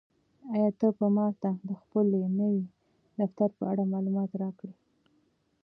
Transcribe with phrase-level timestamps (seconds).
[0.53, 2.05] آیا ته به ماته د خپل
[2.39, 2.63] نوي
[3.19, 4.73] دفتر په اړه معلومات راکړې؟